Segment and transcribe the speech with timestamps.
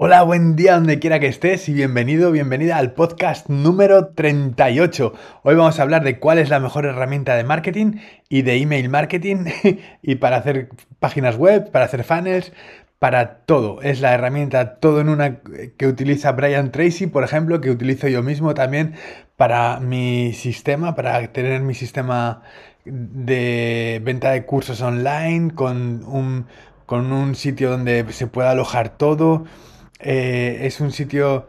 [0.00, 5.12] Hola, buen día donde quiera que estés y bienvenido, bienvenida al podcast número 38.
[5.42, 7.98] Hoy vamos a hablar de cuál es la mejor herramienta de marketing
[8.28, 9.46] y de email marketing
[10.02, 10.68] y para hacer
[11.00, 12.52] páginas web, para hacer funnels,
[13.00, 13.82] para todo.
[13.82, 15.40] Es la herramienta todo en una
[15.76, 18.94] que utiliza Brian Tracy, por ejemplo, que utilizo yo mismo también
[19.36, 22.42] para mi sistema, para tener mi sistema
[22.84, 26.46] de venta de cursos online con un,
[26.86, 29.44] con un sitio donde se pueda alojar todo
[30.00, 31.46] eh, es un sitio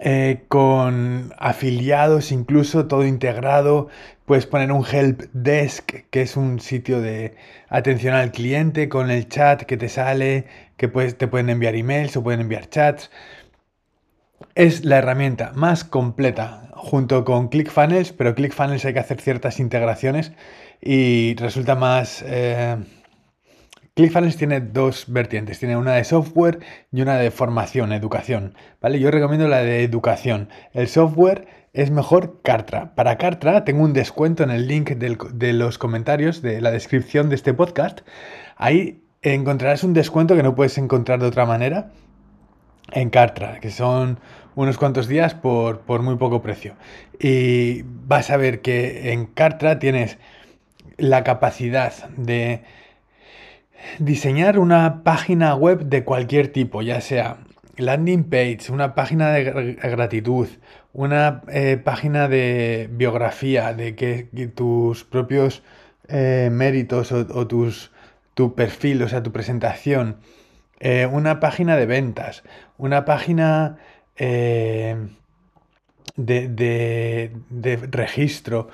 [0.00, 3.88] eh, con afiliados, incluso todo integrado.
[4.26, 7.36] Puedes poner un help desk, que es un sitio de
[7.68, 12.16] atención al cliente, con el chat que te sale, que puedes, te pueden enviar emails
[12.16, 13.10] o pueden enviar chats.
[14.54, 20.32] Es la herramienta más completa junto con ClickFunnels, pero ClickFunnels hay que hacer ciertas integraciones
[20.80, 22.24] y resulta más...
[22.26, 22.76] Eh,
[23.94, 26.58] ClickFunnels tiene dos vertientes, tiene una de software
[26.90, 28.98] y una de formación, educación, ¿vale?
[28.98, 30.48] Yo recomiendo la de educación.
[30.72, 32.96] El software es mejor Cartra.
[32.96, 37.36] Para Cartra tengo un descuento en el link de los comentarios de la descripción de
[37.36, 38.00] este podcast.
[38.56, 41.92] Ahí encontrarás un descuento que no puedes encontrar de otra manera
[42.90, 44.18] en Cartra, que son
[44.56, 46.74] unos cuantos días por, por muy poco precio.
[47.20, 50.18] Y vas a ver que en Cartra tienes
[50.96, 52.64] la capacidad de
[53.98, 57.38] diseñar una página web de cualquier tipo, ya sea
[57.76, 60.48] landing page, una página de gratitud,
[60.92, 63.92] una eh, página de biografía, de
[64.54, 65.62] tus propios
[66.08, 67.90] eh, méritos o, tus,
[68.34, 70.18] tu perfil, o sea, tu presentación,
[70.80, 72.42] eh, una página de ventas,
[72.78, 73.78] una página
[74.16, 75.08] de,
[76.16, 78.68] de registro,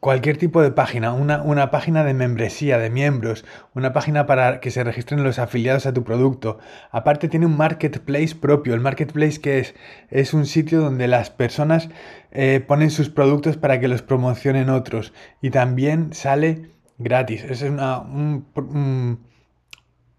[0.00, 4.84] cualquier tipo de página, una, página de membresía, de miembros, una página para que se
[4.84, 6.58] registren los afiliados a tu producto.
[6.90, 8.74] Aparte tiene un marketplace propio.
[8.74, 9.74] El marketplace que es
[10.10, 11.88] es un sitio donde las personas
[12.32, 15.14] eh, ponen sus productos para que los promocionen otros.
[15.40, 17.42] Y también sale gratis.
[17.42, 18.44] Es una, un,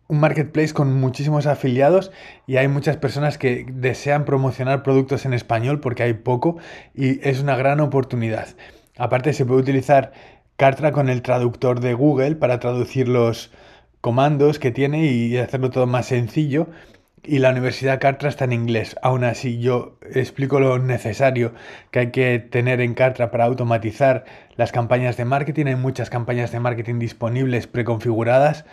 [0.07, 2.11] un marketplace con muchísimos afiliados
[2.47, 6.57] y hay muchas personas que desean promocionar productos en español porque hay poco
[6.95, 8.47] y es una gran oportunidad.
[8.97, 10.11] Aparte se puede utilizar
[10.55, 13.51] Cartra con el traductor de Google para traducir los
[14.01, 16.67] comandos que tiene y hacerlo todo más sencillo.
[17.23, 18.95] Y la Universidad Cartra está en inglés.
[19.01, 21.53] Aún así, yo explico lo necesario
[21.91, 24.25] que hay que tener en Cartra para automatizar
[24.55, 25.65] las campañas de marketing.
[25.67, 28.65] Hay muchas campañas de marketing disponibles preconfiguradas.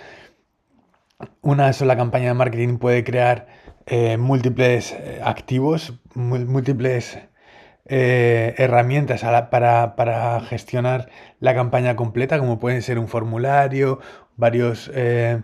[1.42, 3.46] Una sola campaña de marketing puede crear
[3.86, 7.18] eh, múltiples eh, activos, múltiples
[7.86, 14.00] eh, herramientas para, gestionar la campaña completa, como pueden ser un formulario,
[14.36, 15.42] varios, eh,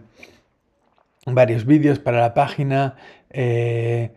[1.27, 2.97] varios vídeos para la página,
[3.31, 4.13] eh,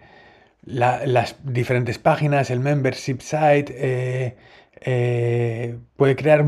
[0.66, 4.38] las diferentes páginas, el membership site,
[5.98, 6.46] puede crear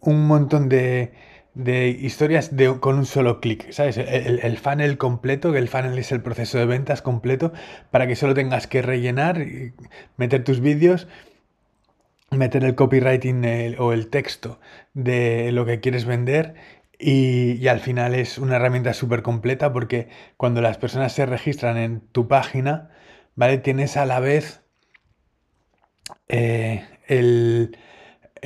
[0.00, 1.12] un montón de,
[1.56, 3.96] de historias de, con un solo clic, ¿sabes?
[3.96, 7.52] El, funnel completo, que el funnel es el proceso de ventas completo,
[7.90, 9.42] para que solo tengas que rellenar,
[10.18, 11.08] meter tus vídeos,
[12.30, 14.60] meter el copywriting o el texto
[14.92, 16.56] de lo que quieres vender
[16.98, 22.00] y, al final es una herramienta súper completa porque cuando las personas se registran en
[22.00, 22.90] tu página,
[23.34, 23.56] ¿vale?
[23.58, 24.62] Tienes a la vez
[26.28, 27.78] eh, el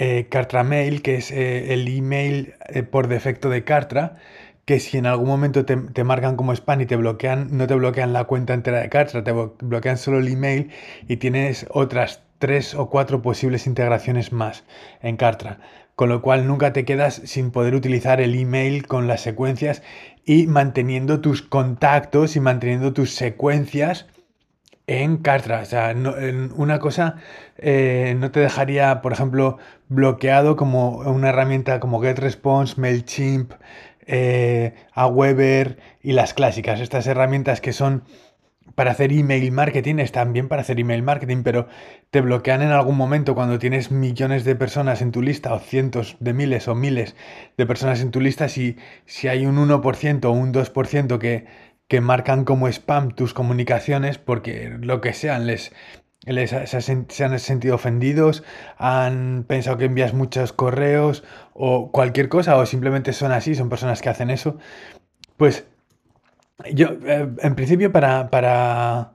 [0.01, 4.17] eh, Mail, que es eh, el email eh, por defecto de Cartra,
[4.65, 8.15] que si en algún momento te, marcan como spam y te bloquean, no te bloquean
[8.15, 10.71] la cuenta entera de Cartra, te bloquean solo el email
[11.07, 14.65] y tienes otras tres o cuatro posibles integraciones más
[15.03, 15.59] en Cartra.
[15.97, 19.83] Con lo cual nunca te quedas sin poder utilizar el email con las secuencias
[20.25, 24.07] y manteniendo tus contactos y manteniendo tus secuencias
[24.91, 25.61] en Cartra.
[25.61, 25.95] O sea,
[26.57, 27.17] una cosa
[27.59, 29.59] eh, no te dejaría, por ejemplo,
[29.89, 33.53] bloqueado como una herramienta como GetResponse, MailChimp,
[34.07, 36.81] eh, Aweber y las clásicas.
[36.81, 38.03] Estas herramientas que son
[38.75, 41.69] para hacer email marketing, están bien para hacer email marketing, pero
[42.11, 46.17] te bloquean en algún momento cuando tienes millones de personas en tu lista o cientos
[46.21, 47.15] de miles o miles
[47.57, 48.49] de personas en tu lista.
[48.49, 48.77] Si,
[49.07, 51.47] si hay un 1% o un 2% que
[51.91, 55.73] que marcan como spam tus comunicaciones porque lo que sean les,
[56.25, 58.45] les se han sentido ofendidos,
[58.79, 64.03] han pensado que envías muchos correos o cualquier cosa o simplemente son así, son personas
[64.03, 64.57] que hacen eso.
[65.37, 65.67] Pues
[66.73, 69.13] yo, eh, en principio para, para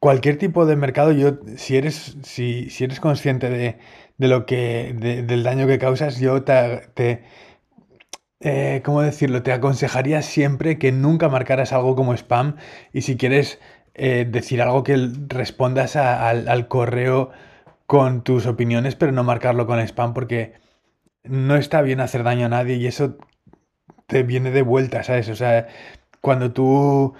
[0.00, 3.78] cualquier tipo de mercado, yo si eres, si, si eres consciente de,
[4.16, 4.92] de lo que,
[5.24, 7.22] del daño que causas, yo te,
[8.40, 9.42] eh, ¿cómo decirlo?
[9.42, 12.56] Te aconsejaría siempre que nunca marcaras algo como spam
[12.92, 13.60] y si quieres
[13.94, 14.96] eh, decir algo que
[15.28, 17.30] respondas al, correo
[17.86, 20.54] con tus opiniones, pero no marcarlo con spam porque
[21.24, 23.18] no está bien hacer daño a nadie y eso
[24.06, 25.28] te viene de vuelta, ¿sabes?
[25.30, 25.68] O sea,
[26.20, 27.14] cuando tú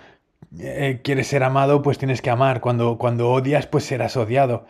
[0.58, 2.60] eh, quieres ser amado, pues tienes que amar.
[2.60, 4.66] Cuando, cuando odias, pues serás odiado.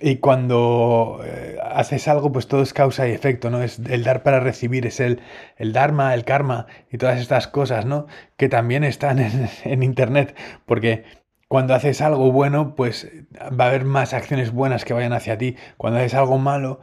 [0.00, 3.62] Y cuando eh, haces algo, pues todo es causa y efecto, ¿no?
[3.62, 5.20] Es el dar para recibir, es el,
[5.56, 8.06] el dharma, el karma y todas estas cosas, ¿no?
[8.36, 10.36] Que también están en, en Internet,
[10.66, 11.04] porque
[11.48, 15.56] cuando haces algo bueno, pues va a haber más acciones buenas que vayan hacia ti.
[15.76, 16.80] Cuando haces algo malo,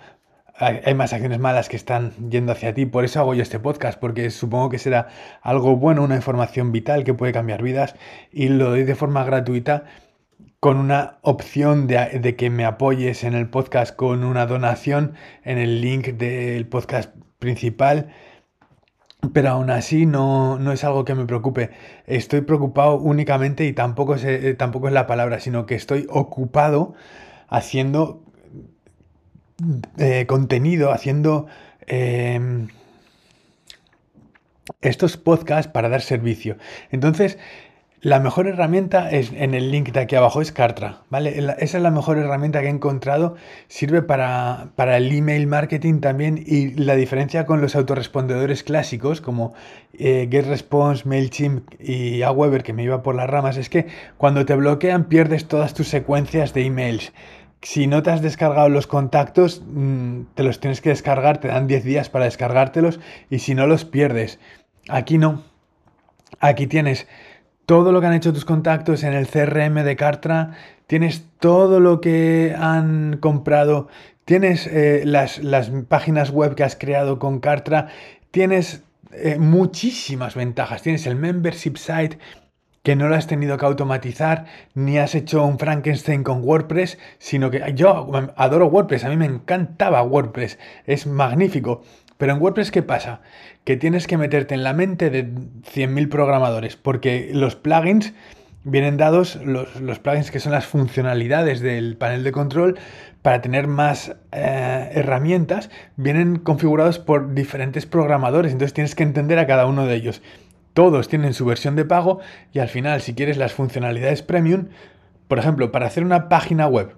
[0.62, 2.86] hay más acciones malas que están yendo hacia ti.
[2.86, 5.08] Por eso hago yo este podcast, porque supongo que será
[5.42, 7.96] algo bueno, una información vital que puede cambiar vidas
[8.32, 9.86] y lo doy de forma gratuita
[10.62, 15.82] con una opción de, que me apoyes en el podcast con una donación en el
[15.82, 18.14] link del podcast principal.
[19.34, 21.72] Pero aún así no, no, es algo que me preocupe.
[22.06, 26.94] Estoy preocupado únicamente, y tampoco es, eh, tampoco es la palabra, sino que estoy ocupado
[27.48, 28.24] haciendo
[29.98, 31.48] eh, contenido, haciendo
[31.88, 32.68] em,
[34.82, 36.58] estos podcasts para dar servicio.
[36.92, 37.40] Entonces,
[38.04, 41.38] la mejor herramienta es en el link de aquí abajo es Cartra, ¿vale?
[41.60, 43.36] Esa es la mejor herramienta que he encontrado.
[43.68, 49.54] Sirve para, para, el email marketing también y la diferencia con los autorrespondedores clásicos como
[49.94, 53.86] eh, GetResponse, MailChimp y Aweber que me iba por las ramas es que
[54.18, 57.14] cuando te bloquean pierdes todas tus secuencias de emails
[57.62, 61.68] si no te has descargado los contactos, mm, te los tienes que descargar, te dan
[61.68, 63.00] 10 días para descargártelos
[63.30, 64.40] y si no los pierdes.
[64.90, 65.44] Aquí no.
[66.40, 67.08] Aquí tienes
[67.66, 70.52] todo lo que han hecho tus contactos en el CRM de Cartra,
[70.88, 73.88] tienes todo lo que han comprado,
[74.26, 75.40] tienes eh, las,
[75.88, 77.88] páginas web que has creado con Cartra,
[78.32, 82.18] tienes eh, muchísimas ventajas, tienes el membership site,
[82.84, 87.52] que no lo has tenido que automatizar, ni has hecho un Frankenstein con WordPress, sino
[87.52, 91.84] que yo adoro WordPress, a mí me encantaba WordPress, es magnífico.
[92.22, 93.22] Pero en WordPress, ¿qué pasa?
[93.64, 98.14] Que tienes que meterte en la mente de 100.000 programadores, porque los plugins
[98.64, 102.78] vienen dados, los, plugins que son las funcionalidades del panel de control,
[103.24, 109.48] para tener más eh, herramientas, vienen configurados por diferentes programadores, entonces tienes que entender a
[109.48, 110.22] cada uno de ellos.
[110.76, 112.20] Todos tienen su versión de pago
[112.54, 114.68] y al final, si quieres las funcionalidades premium,
[115.28, 116.94] por ejemplo, para hacer una página web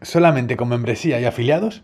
[0.00, 1.82] solamente con membresía y afiliados,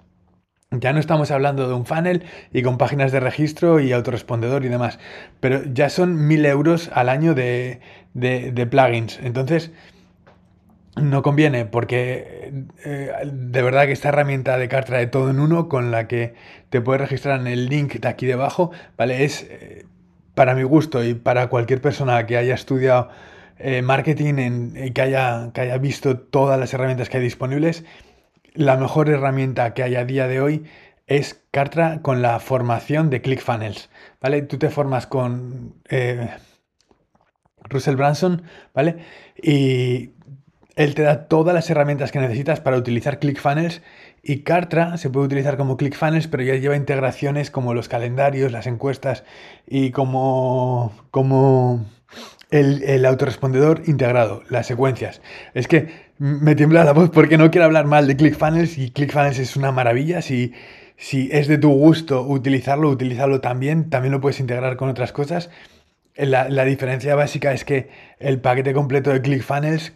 [0.71, 4.69] ya no estamos hablando de un funnel y con páginas de registro y autorrespondedor y
[4.69, 5.01] demás,
[5.41, 7.81] pero ya son mil euros al año de,
[8.71, 9.19] plugins.
[9.21, 9.73] Entonces,
[10.95, 12.53] no conviene porque
[12.85, 16.35] eh, de verdad que esta herramienta de carta de todo en uno con la que
[16.69, 19.25] te puedes registrar en el link de aquí debajo, ¿vale?
[19.25, 19.87] Es eh,
[20.35, 23.09] para mi gusto y para cualquier persona que haya estudiado
[23.59, 27.85] eh, marketing y que haya, que haya visto todas las herramientas que hay disponibles,
[28.55, 30.65] la mejor herramienta que hay a día de hoy
[31.07, 34.43] es Cartra con la formación de ClickFunnels, ¿vale?
[34.43, 36.31] Tú te formas con eh,
[37.65, 38.43] Russell Branson,
[38.75, 38.99] ¿vale?
[39.43, 40.13] Y
[40.77, 43.83] él te da todas las herramientas que necesitas para utilizar ClickFunnels
[44.23, 48.67] y Cartra se puede utilizar como ClickFunnels, pero ya lleva integraciones como los calendarios, las
[48.67, 49.25] encuestas
[49.67, 51.87] y como, como
[52.51, 55.21] el, el autorrespondedor integrado, las secuencias.
[55.55, 59.39] Es que me tiembla la voz porque no quiero hablar mal de ClickFunnels y ClickFunnels
[59.39, 60.21] es una maravilla.
[60.21, 60.53] Si,
[60.99, 63.89] si es de tu gusto utilizarlo, utilizarlo también.
[63.89, 65.49] También lo puedes integrar con otras cosas.
[66.17, 69.95] La, la diferencia básica es que el paquete completo de ClickFunnels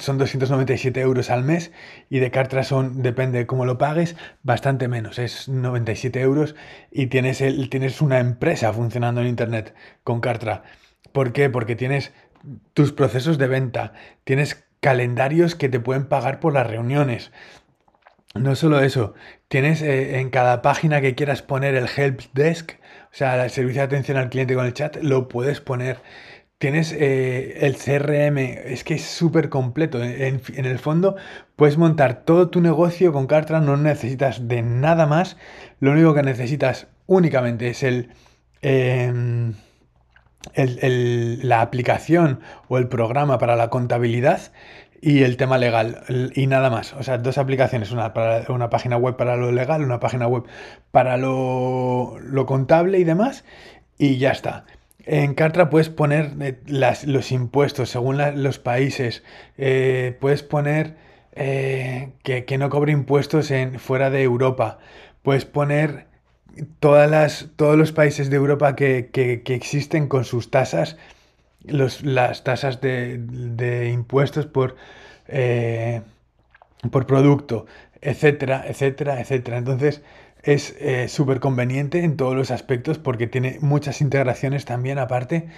[0.00, 1.72] son 297 euros al mes
[2.08, 6.56] y de Cartra son, depende de cómo lo pagues, bastante menos, es 97 euros
[6.90, 10.64] y tienes, el, tienes una empresa funcionando en Internet con Cartra.
[11.12, 11.50] ¿Por qué?
[11.50, 12.12] Porque tienes
[12.72, 13.92] tus procesos de venta,
[14.24, 17.32] tienes calendarios que te pueden pagar por las reuniones.
[18.34, 19.14] No solo eso,
[19.48, 22.72] tienes eh, en cada página que quieras poner el help desk,
[23.04, 26.02] o sea, el servicio de atención al cliente con el chat, lo puedes poner
[26.58, 30.02] Tienes eh, el CRM, es que es súper completo.
[30.02, 31.16] En, el fondo
[31.56, 35.36] puedes montar todo tu negocio con Cartra, no necesitas de nada más.
[35.80, 38.10] Lo único que necesitas únicamente es el,
[40.54, 44.52] em, la aplicación o el programa para la contabilidad
[45.00, 46.02] y el tema legal
[46.34, 46.94] y nada más.
[46.94, 50.44] O sea, dos aplicaciones, una, para, una página web para lo legal, una página web
[50.90, 53.44] para lo, lo contable y demás,
[53.98, 54.64] y ya está.
[55.06, 56.58] En Cartra puedes poner eh,
[57.06, 59.22] los impuestos según los países.
[59.58, 60.96] Eh, puedes poner
[61.32, 64.78] eh, que, no cobre impuestos en, fuera de Europa.
[65.22, 66.06] Puedes poner
[66.80, 69.10] todas las, todos los países de Europa que,
[69.46, 70.96] existen con sus tasas,
[71.64, 74.76] los, las tasas de, impuestos por,
[75.28, 76.02] eh,
[76.90, 77.66] por producto,
[78.00, 79.58] etcétera, etcétera, etcétera.
[79.58, 80.02] Entonces
[80.42, 85.48] es eh, súper conveniente en todos los aspectos porque tiene muchas integraciones también aparte.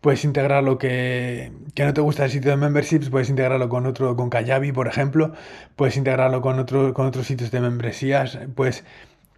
[0.00, 4.16] Puedes integrarlo que, que no te gusta el sitio de memberships, puedes integrarlo con otro,
[4.16, 5.32] con Kajabi, por ejemplo,
[5.76, 8.84] puedes integrarlo con, otro, con otros sitios de membresías, puedes,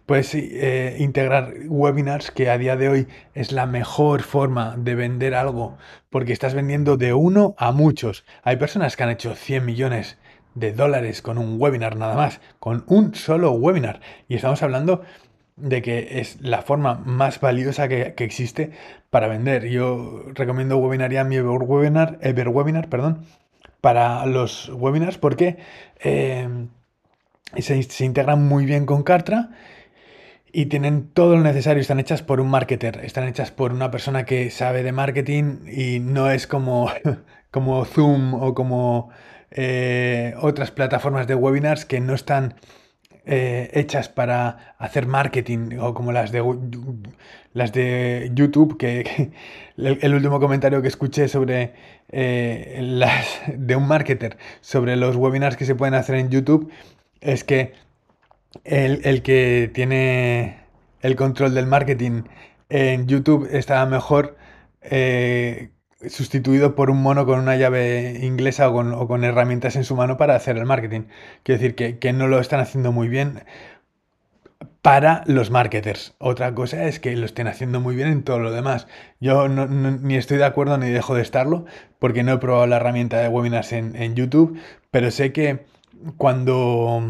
[0.05, 5.33] puedes eh, integrar webinars, que a día de hoy es la mejor forma de vender
[5.33, 5.77] algo,
[6.09, 8.25] porque estás vendiendo de uno a muchos.
[8.43, 10.17] Hay personas que han hecho 100 millones
[10.53, 13.99] de dólares con un webinar nada más, con un solo webinar.
[14.27, 15.01] Y estamos hablando
[15.57, 18.71] de que es la forma más valiosa que, existe
[19.09, 19.67] para vender.
[19.67, 23.25] Yo recomiendo webinaría mi Everwebinar, Everwebinar perdón,
[23.81, 25.57] para los webinars porque
[25.99, 26.47] eh,
[27.57, 29.51] se, se, integran muy bien con Cartra
[30.55, 31.81] y tienen todo lo necesario.
[31.81, 35.99] Están hechas por un marketer, están hechas por una persona que sabe de marketing y
[35.99, 36.89] no es como,
[37.51, 39.09] como Zoom o como
[39.51, 42.55] eh, otras plataformas de webinars que no están
[43.25, 46.41] eh, hechas para hacer marketing o como las de,
[47.51, 49.31] las de YouTube, que,
[49.77, 51.73] el, último comentario que escuché sobre
[52.07, 56.71] eh, las de un marketer sobre los webinars que se pueden hacer en YouTube
[57.19, 57.73] es que
[58.63, 60.57] el, que tiene
[61.01, 62.23] el control del marketing
[62.69, 64.37] en YouTube está mejor
[66.09, 70.35] sustituido por un mono con una llave inglesa o con, herramientas en su mano para
[70.35, 71.03] hacer el marketing.
[71.43, 73.43] Quiero decir que, no lo están haciendo muy bien
[74.81, 76.15] para los marketers.
[76.19, 78.87] Otra cosa es que lo estén haciendo muy bien en todo lo demás.
[79.19, 81.65] Yo ni estoy de acuerdo ni dejo de estarlo
[81.99, 84.59] porque no he probado la herramienta de webinars en, YouTube,
[84.91, 85.65] pero sé que
[86.17, 87.01] cuando...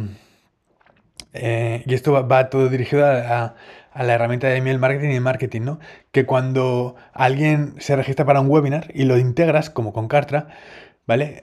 [1.36, 3.56] Eh, y esto va, todo dirigido a
[3.96, 5.80] la herramienta de email marketing y marketing, ¿no?
[6.12, 10.48] Que cuando alguien se registra para un webinar y lo integras, como con Cartra,
[11.08, 11.42] ¿vale?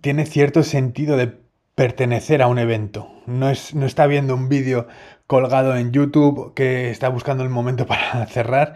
[0.00, 1.42] tiene cierto sentido de
[1.74, 3.10] pertenecer a un evento.
[3.26, 4.86] No, es, no está viendo un vídeo
[5.26, 8.74] colgado en YouTube que está buscando el momento para cerrar,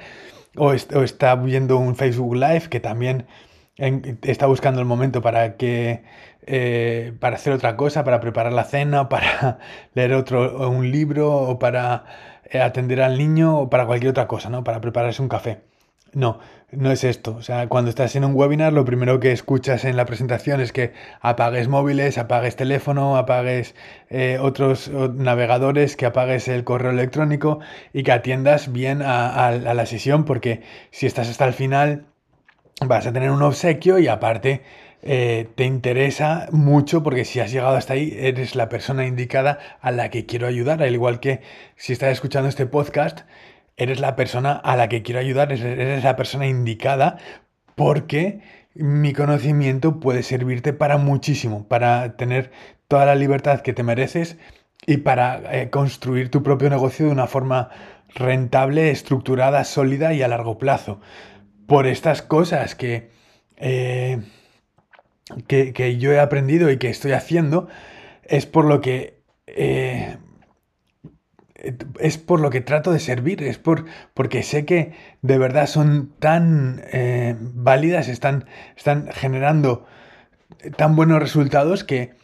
[0.56, 3.26] o, está viendo un Facebook Live que también
[3.76, 6.02] está buscando el momento para que
[6.46, 9.58] eh, para hacer otra cosa, para preparar la cena, para
[9.94, 12.04] leer otro un libro o para
[12.50, 14.64] eh, atender al niño o para cualquier otra cosa, ¿no?
[14.64, 15.62] Para prepararse un café.
[16.12, 16.38] No,
[16.70, 17.34] no es esto.
[17.36, 20.72] O sea, cuando estás en un webinar, lo primero que escuchas en la presentación es
[20.72, 23.74] que apagues móviles, apagues teléfono, apagues
[24.08, 27.58] eh, otros navegadores, que apagues el correo electrónico
[27.92, 32.06] y que atiendas bien a, la sesión, porque si estás hasta el final,
[32.80, 34.62] vas a tener un obsequio y aparte
[35.02, 39.90] eh, te interesa mucho porque si has llegado hasta ahí, eres la persona indicada a
[39.90, 41.40] la que quiero ayudar, al igual que
[41.76, 43.20] si estás escuchando este podcast,
[43.76, 47.18] eres la persona a la que quiero ayudar, eres la persona indicada
[47.74, 48.40] porque
[48.74, 52.50] mi conocimiento puede servirte para muchísimo, para tener
[52.88, 54.36] toda la libertad que te mereces
[54.86, 57.70] y para eh, construir tu propio negocio de una forma
[58.14, 61.00] rentable, estructurada, sólida y a largo plazo.
[61.66, 63.10] Por estas cosas que...
[63.56, 64.20] Eh,
[65.48, 67.68] que, yo he aprendido y que estoy haciendo
[68.22, 70.18] es por lo que eh,
[71.98, 74.92] es por lo que trato de servir, es por, porque sé que
[75.22, 78.46] de verdad son tan eh, válidas, están,
[78.76, 79.86] están generando
[80.76, 82.14] tan buenos resultados que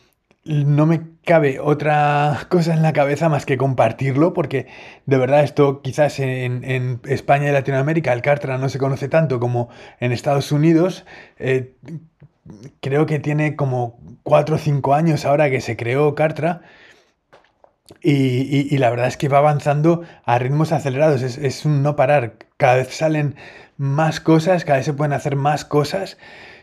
[0.44, 4.66] no me cabe otra cosa en la cabeza más que compartirlo, porque
[5.06, 9.68] de verdad esto quizás en, España y Latinoamérica el Cartra no se conoce tanto como
[10.00, 11.04] en Estados Unidos.
[11.38, 11.74] Eh,
[12.80, 16.62] creo que tiene como 4 o 5 años ahora que se creó Cartra.
[18.02, 22.36] Y, la verdad es que va avanzando a ritmos acelerados, es, un no parar.
[22.56, 23.36] Cada vez salen
[23.76, 26.16] más cosas, cada vez se pueden hacer más cosas,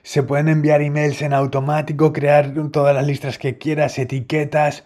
[0.04, 4.84] se pueden enviar emails en automático, crear todas las listas que quieras, etiquetas,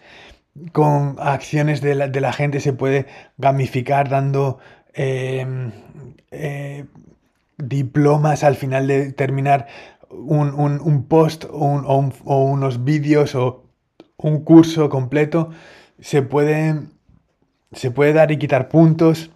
[0.72, 3.06] con acciones de la, gente se puede
[3.38, 4.58] gamificar dando
[4.92, 5.72] em,
[6.30, 6.84] eh,
[7.58, 9.66] diplomas al final de terminar
[10.10, 13.64] un, post o, unos vídeos o
[14.16, 15.50] un curso completo,
[16.00, 16.80] se puede,
[17.72, 19.30] se puede dar y quitar puntos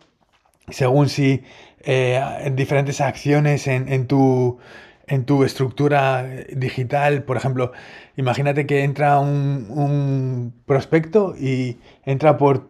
[0.68, 1.42] según si
[1.80, 4.58] eh, diferentes acciones en, tu,
[5.06, 7.22] en tu estructura digital.
[7.22, 7.72] Por ejemplo,
[8.16, 12.68] imagínate que entra un, un prospecto y entra por,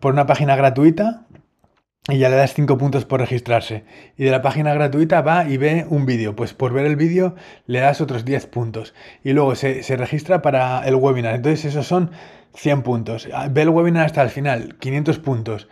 [0.00, 1.26] por una página gratuita
[2.08, 3.84] y ya le das 5 puntos por registrarse.
[4.16, 6.36] Y de la página gratuita va y ve un vídeo.
[6.36, 7.34] Pues por ver el vídeo
[7.66, 8.94] le das otros 10 puntos.
[9.24, 11.34] Y luego se, registra para el webinar.
[11.34, 12.12] Entonces esos son
[12.54, 13.28] 100 puntos.
[13.50, 15.68] Ve el webinar hasta el final, 500 puntos.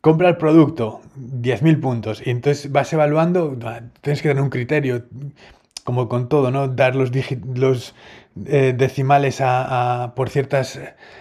[0.00, 3.58] compra el producto, 10.000 puntos, y entonces vas evaluando,
[4.02, 5.04] tienes que tener un criterio,
[5.82, 6.68] como con todo, ¿no?
[6.68, 7.10] Dar los,
[7.54, 7.94] los
[8.46, 10.78] eh, decimales a, por ciertas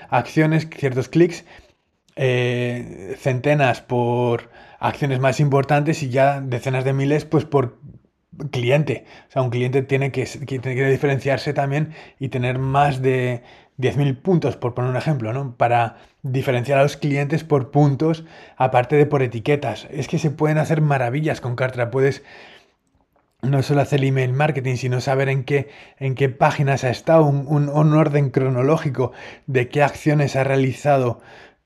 [0.10, 1.46] acciones, ciertos clics,
[2.16, 7.80] eh, centenas por acciones más importantes y ya decenas de miles pues por
[8.52, 9.06] cliente.
[9.30, 13.44] O sea, un cliente tiene que, tiene que diferenciarse también y tener más de
[13.78, 15.56] 10.000 puntos, por poner un ejemplo, ¿no?
[15.56, 18.26] Para diferenciar a los clientes por puntos,
[18.58, 19.88] aparte de por etiquetas.
[19.92, 21.92] Es que se pueden hacer maravillas con Cartra.
[21.92, 22.24] Puedes
[23.42, 27.48] no solo hacer email marketing, sino saber en qué, en qué páginas ha estado, un,
[27.48, 29.12] un orden cronológico
[29.46, 31.22] de qué acciones ha realizado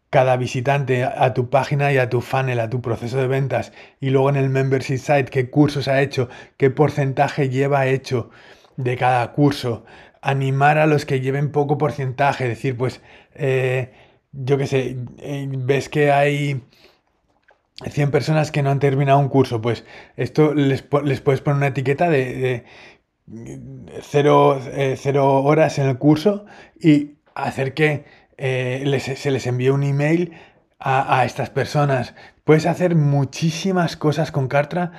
[0.10, 3.72] cada visitante a tu página y a tu funnel, a tu proceso de ventas.
[4.00, 8.30] Y luego en el membership site, qué cursos ha hecho, qué porcentaje lleva hecho
[8.78, 9.86] de cada curso.
[10.22, 13.01] Animar a los que lleven poco porcentaje, decir, pues,
[13.36, 13.92] eh,
[14.32, 16.62] yo qué sé, eh, ves que hay
[17.88, 19.86] 100 personas que no han terminado un curso, pues
[20.18, 22.66] esto les, puedes poner una etiqueta de,
[24.01, 26.46] cero, eh, cero horas en el curso
[26.80, 28.06] y hacer que
[28.39, 30.34] eh, se les envíe un email
[30.79, 32.15] a, estas personas.
[32.43, 34.93] Puedes hacer muchísimas cosas con Cartra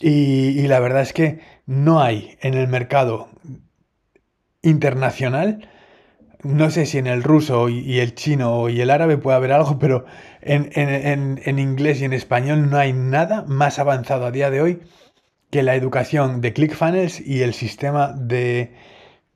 [0.00, 3.28] y, la verdad es que no hay en el mercado
[4.62, 5.68] internacional,
[6.42, 9.78] no sé si en el ruso y, el chino y el árabe puede haber algo,
[9.78, 10.04] pero
[10.40, 14.80] en, en, inglés y en español no hay nada más avanzado a día de hoy
[15.50, 18.74] que la educación de ClickFunnels y el sistema de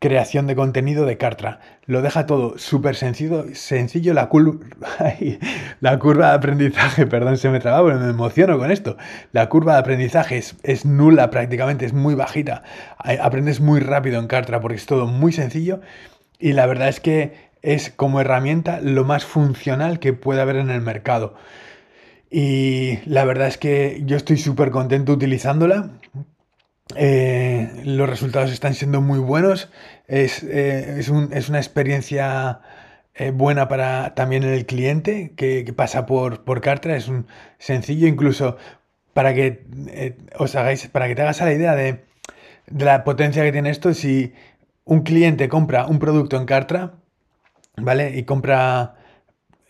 [0.00, 1.60] creación de contenido de Cartra.
[1.84, 4.58] Lo deja todo súper sencillo, sencillo la, curva
[5.80, 8.96] de aprendizaje, perdón, se me traba, pero me emociono con esto.
[9.32, 12.62] La curva de aprendizaje es, es, nula prácticamente, es muy bajita.
[12.98, 15.80] Aprendes muy rápido en Cartra porque es todo muy sencillo
[16.38, 20.70] y la verdad es que es como herramienta lo más funcional que puede haber en
[20.70, 21.34] el mercado.
[22.30, 25.90] Y la verdad es que yo estoy súper contento utilizándola.
[26.96, 29.70] Eh, los resultados están siendo muy buenos.
[30.06, 32.60] Es, eh, una experiencia
[33.14, 36.96] eh, buena para también el cliente que, pasa por, por Cartra.
[36.96, 37.26] Es un
[37.58, 38.56] sencillo, incluso
[39.12, 39.64] para que
[40.38, 42.04] os hagáis, para que te hagas la idea de,
[42.66, 43.94] de, la potencia que tiene esto.
[43.94, 44.32] Si
[44.84, 46.94] un cliente compra un producto en Cartra,
[47.76, 48.16] ¿vale?
[48.16, 48.96] Y compra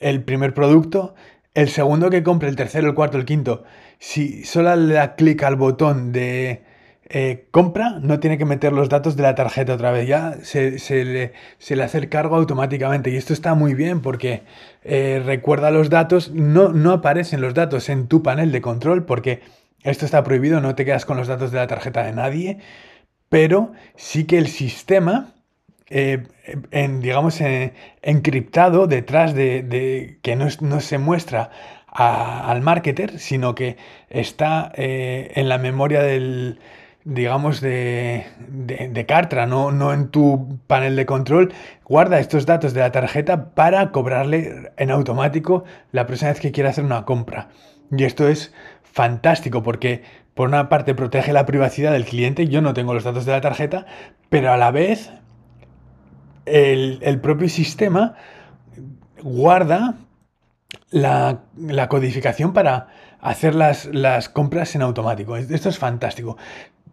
[0.01, 1.15] el primer producto,
[1.55, 3.65] el segundo que compre, el tercero, el cuarto, el quinto,
[3.99, 6.65] si solo le da clic al botón de
[7.13, 10.79] eh, compra, no tiene que meter los datos de la tarjeta otra vez, ya se,
[11.05, 11.33] le,
[11.83, 13.11] hace el cargo automáticamente.
[13.11, 14.45] Y esto está muy bien porque
[14.85, 19.43] eh, recuerda los datos, no, no aparecen los datos en tu panel de control porque
[19.83, 22.59] esto está prohibido, no te quedas con los datos de la tarjeta de nadie,
[23.29, 25.35] pero sí que el sistema...
[25.93, 26.23] Eh,
[27.01, 27.41] digamos,
[28.01, 31.51] encriptado detrás de, que no, se muestra
[31.89, 33.77] al marketer, sino que
[34.09, 36.61] está en la memoria del,
[37.05, 41.53] digamos, de, de, Cartra, no, no en tu panel de control,
[41.85, 46.71] guarda estos datos de la tarjeta para cobrarle en automático la próxima vez que quiera
[46.71, 47.49] hacer una compra.
[47.91, 50.03] Y esto es fantástico porque
[50.35, 53.41] por una parte protege la privacidad del cliente, yo no tengo los datos de la
[53.41, 53.87] tarjeta,
[54.29, 55.11] pero a la vez
[56.47, 58.15] el, el propio sistema
[59.23, 59.97] guarda
[60.91, 62.89] la, la, codificación para
[63.21, 65.37] hacer las, las, compras en automático.
[65.37, 66.37] Esto es fantástico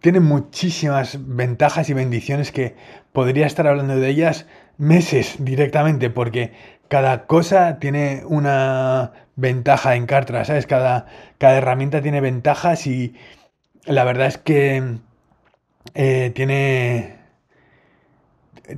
[0.02, 2.76] tiene muchísimas ventajas y bendiciones que
[3.12, 4.46] podría estar hablando de ellas
[4.78, 6.52] meses directamente, porque
[6.88, 10.68] cada cosa tiene una ventaja en Cartra, ¿sabes?
[10.68, 11.08] Cada,
[11.38, 13.16] cada herramienta tiene ventajas y
[13.86, 14.98] la verdad es que
[15.96, 17.16] eh, tiene,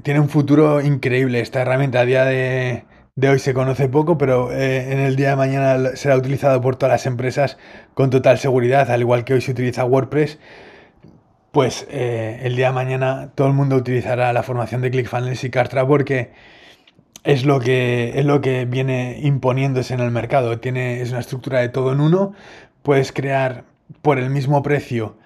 [0.04, 2.02] tiene un futuro increíble esta herramienta.
[2.02, 2.86] A día de,
[3.30, 6.94] hoy se conoce poco, pero eh, en el día de mañana será utilizado por todas
[6.94, 7.58] las empresas
[7.94, 10.40] con total seguridad, al igual que hoy se utiliza WordPress
[11.52, 15.50] pues eh, el día de mañana todo el mundo utilizará la formación de ClickFunnels y
[15.50, 16.32] Cartra porque
[17.24, 20.60] es lo que, es lo que viene imponiéndose en el mercado.
[20.60, 22.34] Tiene, es una estructura de todo en uno.
[22.84, 23.66] Puedes crear
[24.02, 25.18] por el mismo precio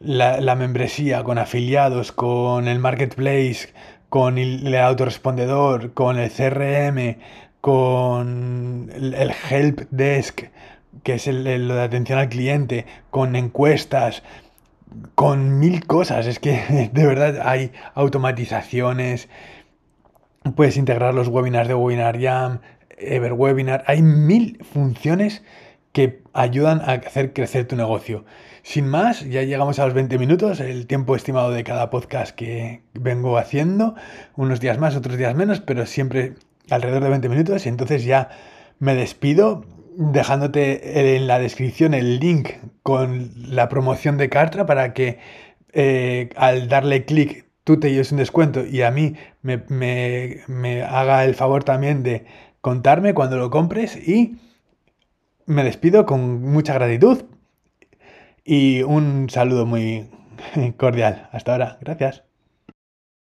[0.00, 3.68] la, la membresía con afiliados, con el marketplace,
[4.08, 7.16] con el autorespondedor, con el CRM,
[7.60, 10.44] con el, help desk,
[11.02, 14.22] que es el, lo de atención al cliente, con encuestas
[15.14, 16.26] con mil cosas.
[16.26, 19.28] Es que de verdad hay automatizaciones.
[20.56, 22.60] Puedes integrar los webinars de Webinar Jam,
[22.96, 23.84] Everwebinar.
[23.86, 25.42] Hay mil funciones
[25.92, 28.24] que ayudan a hacer crecer tu negocio.
[28.62, 32.82] Sin más, ya llegamos a los 20 minutos, el tiempo estimado de cada podcast que
[32.94, 33.94] vengo haciendo.
[34.36, 36.34] Unos días más, otros días menos, pero siempre
[36.70, 37.66] alrededor de 20 minutos.
[37.66, 38.28] Y entonces ya
[38.78, 39.64] me despido
[39.98, 42.50] dejándote en la descripción el link
[42.84, 45.18] con la promoción de Cartra para que
[45.72, 51.24] eh, al darle clic tú te lleves un descuento y a mí me, me haga
[51.24, 52.26] el favor también de
[52.60, 54.36] contarme cuando lo compres y
[55.46, 57.24] me despido con mucha gratitud
[58.44, 60.08] y un saludo muy
[60.76, 61.28] cordial.
[61.32, 61.78] Hasta ahora.
[61.80, 62.27] Gracias.